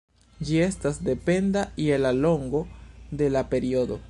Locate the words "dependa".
1.11-1.65